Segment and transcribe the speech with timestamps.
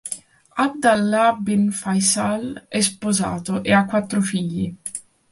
[0.63, 4.75] Abd Allah bin Faysal è sposato e ha quattro figli.